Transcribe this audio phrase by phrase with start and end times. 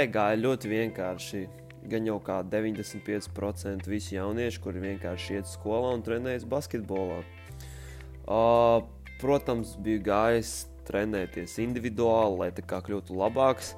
[0.00, 1.40] vidē gāja ļoti vienkārši.
[1.90, 7.22] Gan jau kā 95% visu jauniešu, kuri vienkārši iet uz skolā un trenējas basketbolā.
[8.28, 8.84] Uh,
[9.20, 13.74] protams, biju gājis trenēties individuāli, lai tā kā kļūtu labāks.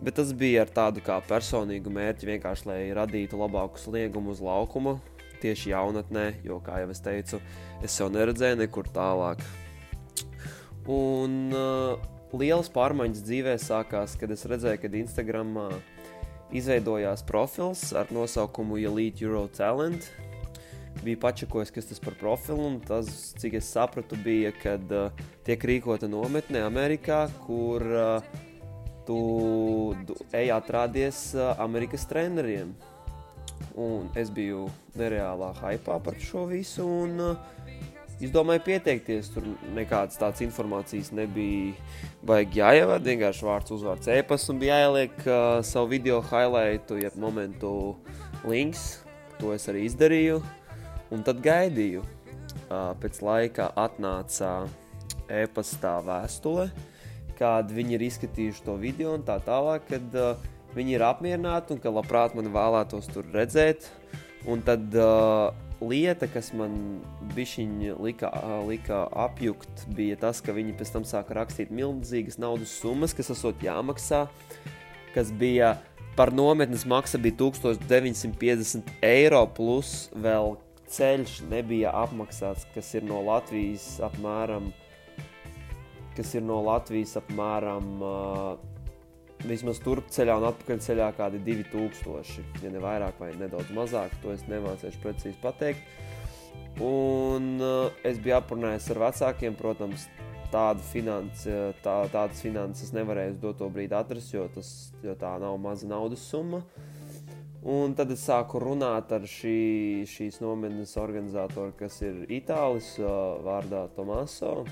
[0.00, 4.98] Bet tas bija ar tādu kā personīgu mērķi, vienkārši lai radītu labāku sliegumu uz laukuma,
[5.42, 7.40] tieši jaunatnē, jo, kā jau es teicu,
[7.84, 9.44] es jau neredzēju nekur tālāk.
[10.88, 15.68] Un uh, lielas pārmaiņas dzīvē sākās, kad es redzēju, ka Instagramā
[16.54, 20.10] izveidojās profils ar nosaukumu Elite Euro Talent.
[21.04, 23.08] Bija pačakojis, kas tas par profilu, un tas,
[23.38, 25.14] cik es sapratu, bija, kad uh,
[25.46, 28.40] tiek rīkota nometne Amerikā, kur uh,
[29.06, 29.20] tu,
[30.06, 32.74] tu ej atrādies uh, Amerikas treneriem.
[33.78, 34.66] Un es biju
[34.98, 37.59] nereālā hypā par šo visu, un uh,
[38.24, 39.30] izdomāju pieteikties.
[39.34, 41.74] Tur nekādas tādas informācijas nebija
[42.26, 43.04] baigi jāievada.
[43.06, 47.72] Vienkārši vārds, uzvārds, e-pasta un bija jāieliek uh, savu video highlightu, jeb momentu
[48.48, 49.00] links.
[49.40, 50.40] To es arī izdarīju.
[51.10, 52.04] Un tad gaidīju.
[52.70, 54.68] Uh, pēc laika atnāca
[55.30, 56.68] e-pastā vēstule,
[57.38, 60.44] kad viņi ir izskatījuši to video un tā tālāk, kad uh,
[60.76, 63.88] viņi ir apmierināti un ka labprāt man vēlētos tur redzēt.
[64.50, 65.50] Un tad uh,
[65.80, 67.00] lieta, kas man
[67.34, 68.30] bišķiņ lika,
[68.68, 73.62] lika apjukt, bija tas, ka viņi pēc tam sāka rakstīt milzīgas naudas summas, kas esot
[73.64, 74.26] jāmaksā,
[75.14, 75.76] kas bija
[76.16, 80.56] par nometnes maksa bija 1950 eiro plus vēl
[80.90, 84.72] ceļš nebija apmaksāts, kas ir no Latvijas apmēram,
[86.16, 88.79] kas ir no Latvijas apmēram uh,
[89.48, 95.02] vismaz turpceļā un atpakaļceļā kādi 2000, ja ne vairāk vai nedaudz mazāk, to es nemācīšu
[95.04, 95.84] precīzi pateikt.
[96.84, 100.06] Un uh, es biju aprunājis ar vecākiem, protams,
[100.50, 101.50] tādu finansi,
[101.84, 104.70] tā, tādas finanses nevarēju uz doto brīdi atrast, jo, tas,
[105.04, 106.62] jo tā nav maza naudas summa.
[107.60, 113.84] Un tad es sāku runāt ar šī, šīs nometnes organizatoru, kas ir Itālis, uh, vārdā
[113.96, 114.62] Tomaso.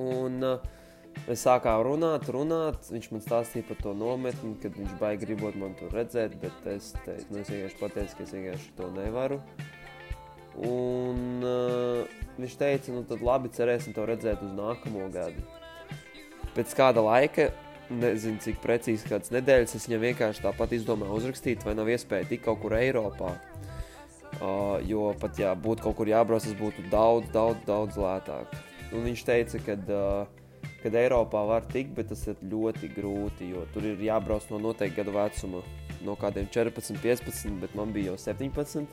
[0.00, 0.79] Un, uh,
[1.30, 2.88] Mēs sākām runāt, runāt.
[2.90, 6.92] Viņš man stāstīja par to nometni, kad viņš baigi gribot man tur redzēt, bet es,
[7.04, 9.38] teicu, nu, es vienkārši pateicu, ka es vienkārši to nevaru.
[10.66, 15.44] Un uh, viņš teica, nu tad labi, cerēsim to redzēt uz nākamo gadu.
[16.56, 17.50] Pēc kāda laika,
[17.90, 22.48] nezinu cik precīzi, kādas nedēļas, es viņam vienkārši tāpat izdomāju uzrakstīt, vai nav iespēja tikt
[22.48, 23.36] kaut kur Eiropā.
[24.40, 28.58] Uh, jo pat ja būtu kaut kur jābrauc, tas būtu daudz, daudz, daudz lētāk.
[28.90, 30.39] Un viņš teica, ka uh,
[30.82, 35.02] kad Eiropā var tikt, bet tas ir ļoti grūti, jo tur ir jābrauc no noteikta
[35.02, 35.62] gadu vecuma,
[36.06, 38.86] no kādiem 14, 15, bet man bija jau 17.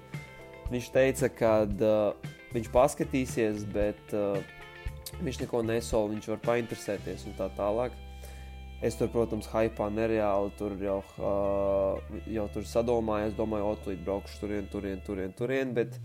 [0.67, 4.35] Viņš teica, ka uh, viņš paskatīsies, bet uh,
[5.23, 7.95] viņš neko nesola, viņš var painteresēties un tā tālāk.
[8.83, 14.03] Es tur, protams, hypā nereāli tur jau, uh, jau tur sadomāju, es domāju, o, tūlīt
[14.05, 15.95] braukšu turien, turien, turien, turien, bet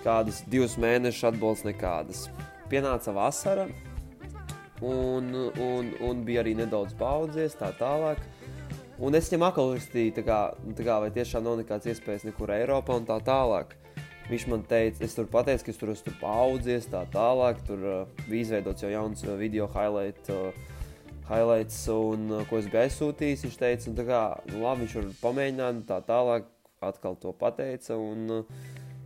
[0.00, 2.24] kādas divas mēnešus atbalsts nekādas.
[2.70, 3.66] Pienāca vasara,
[4.84, 8.22] un, un, un bija arī nedaudz paudzies, tā tālāk.
[8.98, 10.38] Un es viņam atkal rakstīju, tā kā,
[10.74, 13.76] tā kā, vai tiešām nav nekādas iespējas nekur Eiropā un tā tālāk.
[14.28, 17.62] Viņš man teica, es tur pateicu, ka es tur esmu paudzies, tā tālāk.
[17.64, 20.50] Tur uh, bija izveidots jau jauns uh, video highlight, uh,
[21.30, 23.46] highlights, un, uh, ko es biju aizsūtījis.
[23.46, 26.50] Viņš teica, tā kā, nu, labi, viņš var pamēģināt, un tā tālāk.
[26.78, 28.58] Atkal to pateica, un uh,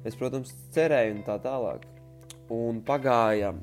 [0.05, 1.87] es, protams, cerēju, un tā tālāk.
[2.53, 3.55] Un pagāja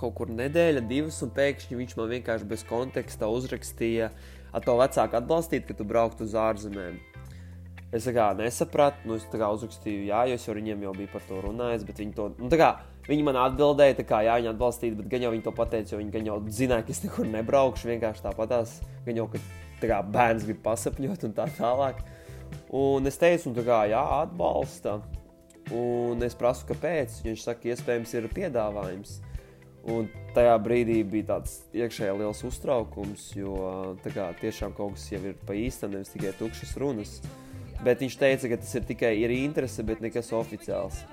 [0.00, 4.10] kaut kur nedēļa, divas, un pēkšņi viņš man vienkārši bez konteksta uzrakstīja,
[4.52, 6.98] ar to vecāku atbalstīt, ka tu brauktu uz ārzemēm.
[7.94, 11.22] Es kā nesapratu, nu es kā uzrakstīju, jā, jo es ar viņiem jau biju par
[11.28, 12.72] to runājis, bet viņi to, nu kā
[13.06, 16.26] viņi man atbildēja, kā jā, viņi atbalstīja, bet gan jau viņi to pateica, jo viņi
[16.26, 19.40] jau zināja, ka es nekur nebraukšu, vienkārši tāpatās, gan jau, ka
[19.84, 22.02] kā bērns grib pasapņot un tā tālāk.
[22.74, 25.00] Un es teicu, nu tā kā jā, atbalsta.
[25.74, 27.20] Un es prasu, kāpēc.
[27.26, 29.18] Viņš saka, iespējams, ir piedāvājums.
[29.86, 33.56] Un tajā brīdī bija tāds iekšēji liels uztraukums, jo
[34.02, 37.20] kā, tiešām kaut kas jau ir pa īstam, nevis tikai tukšas runas.
[37.84, 41.04] Bet viņš teica, ka tas ir tikai ir interese, bet nekas oficiāls.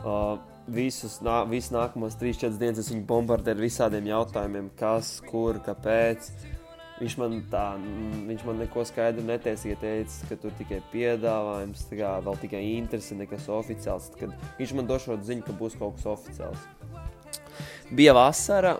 [0.00, 0.40] Uh,
[0.70, 6.32] visus, nā, visus nākamos 3-4 dienas viņu bombardēju ar visādiem jautājumiem, kas, kur, kāpēc.
[7.00, 7.64] Viņš man, tā,
[8.28, 13.16] viņš man neko skaidru neteica, ja teica, ka tur tikai piedāvājums, kā, vēl tikai interese,
[13.16, 14.10] nekas oficiāls.
[14.18, 16.68] Tad viņš man došot ziņu, ka būs kaut kas oficiāls.
[17.90, 18.76] Bija vasara,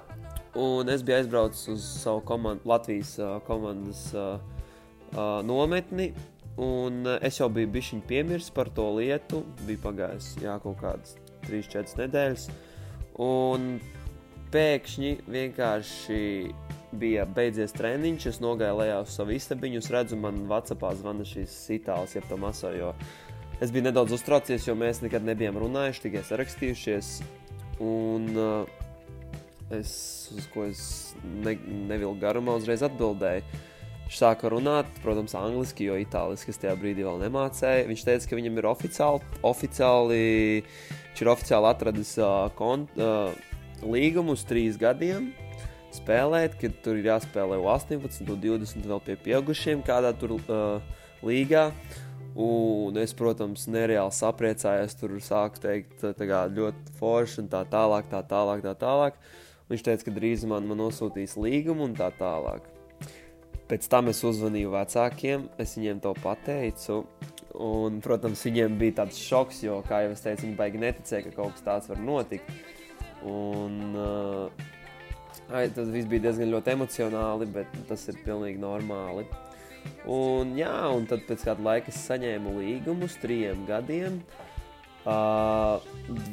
[0.54, 4.38] un es biju aizbraucis uz savu komandu, Latvijas uh, komandas uh,
[5.12, 6.12] uh, nometni.
[6.56, 9.42] Un es jau biju bijis piemirsis par to lietu.
[9.66, 11.16] Bija pagājis jā, kaut kādas
[11.48, 12.44] 3-4 nedēļas.
[13.26, 13.80] Un
[14.54, 16.20] pēkšņi vienkārši
[17.02, 21.56] bija beidzies treniņš, es nogāju lejā uz savu istabiņu, es redzu, man Vācijā zvana šīs
[21.80, 22.92] itālis, jeb Tomaso, jo
[23.58, 27.16] es biju nedaudz uztraucies, jo mēs nekad nebijām runājuši, tikai sarakstījušies.
[27.80, 28.79] Un uh,
[29.74, 29.92] es,
[30.36, 30.82] uz ko es
[31.24, 31.56] ne,
[31.90, 33.44] nevilku garumā, uzreiz atbildēju.
[34.10, 37.86] Viņš sāka runāt, protams, angliski, jo itāliski es tajā brīdī vēl nemācīju.
[37.92, 40.24] Viņš teica, ka viņam ir oficiāli, oficiāli,
[41.12, 43.30] viņš ir oficiāli atradis uh, kont, uh,
[43.86, 45.30] līgumu uz trīs gadiem
[45.94, 51.70] spēlēt, kad tur ir jāspēlē 18, 20 vēl pie pieaugušiem kādā tur uh, līgā.
[52.40, 58.06] Un es, protams, nereāli sapriecājos, tur sāku teikt, tā kā ļoti forši un tā tālāk,
[58.12, 59.18] tā tālāk, tā tālāk.
[59.70, 62.64] Viņš teica, ka drīz man, man nosūtīs līgumu un tā tālāk.
[63.70, 67.04] Pēc tam es uzvanīju vecākiem, es viņiem to pateicu.
[67.60, 71.36] Un, protams, viņiem bija tāds šoks, jo, kā jau es teicu, viņi baigi neticēja, ka
[71.36, 72.50] kaut kas tāds var notikt.
[73.30, 74.66] Un, uh,
[75.54, 79.26] ai, tas viss bija diezgan emocionāli, bet tas ir pilnīgi normāli.
[80.10, 84.18] Un, jā, un tad pēc kāda laika es saņēmu līgumu uz trim gadiem.
[84.18, 84.49] Uh,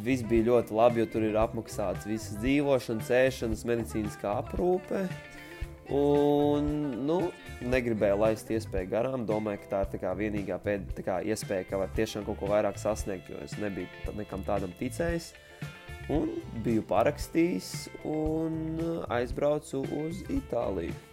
[0.04, 5.06] viss bija ļoti labi, jo tur ir apmaksāts visas dzīvošanas, ēšanas, medicīniskā aprūpe.
[5.96, 6.68] Un,
[7.08, 7.18] nu,
[7.64, 9.24] negribēju laist iespēju garām.
[9.30, 12.52] Domāju, ka tā ir tā vienīgā pēd, tā kā iespēja, ka var tiešām kaut ko
[12.52, 15.32] vairāk sasniegt, jo es nebiju nekam tādam ticējis.
[16.12, 17.72] Un biju parakstījis
[18.08, 18.80] un
[19.12, 21.07] aizbraucu uz Itāliju.